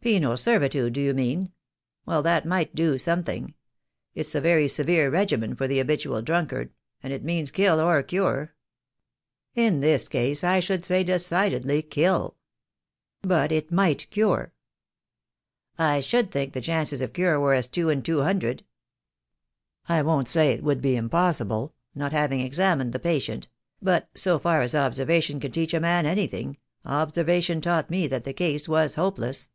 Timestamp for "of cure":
17.02-17.38